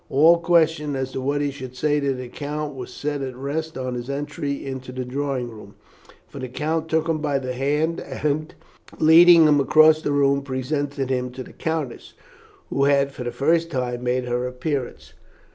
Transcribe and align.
All 0.09 0.39
question 0.39 0.95
as 0.95 1.11
to 1.11 1.21
what 1.21 1.41
he 1.41 1.51
should 1.51 1.75
say 1.75 1.99
to 1.99 2.11
the 2.15 2.27
count 2.27 2.73
was 2.73 2.91
set 2.91 3.21
at 3.21 3.35
rest 3.35 3.77
on 3.77 3.93
his 3.93 4.09
entry 4.09 4.65
into 4.65 4.91
the 4.91 5.05
drawing 5.05 5.51
room, 5.51 5.75
for 6.27 6.39
the 6.39 6.47
count 6.49 6.89
took 6.89 7.07
him 7.07 7.19
by 7.19 7.37
the 7.37 7.53
hand, 7.53 7.99
and, 7.99 8.51
leading 8.97 9.45
him 9.47 9.59
across 9.59 10.01
the 10.01 10.11
room, 10.11 10.41
presented 10.41 11.11
him 11.11 11.29
to 11.33 11.43
the 11.43 11.53
countess, 11.53 12.15
who 12.71 12.85
had 12.85 13.11
for 13.11 13.23
the 13.23 13.31
first 13.31 13.69
time 13.69 14.03
made 14.03 14.25
her 14.25 14.47
appearance. 14.47 15.13